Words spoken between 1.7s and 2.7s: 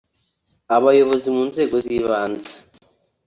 z’ibanze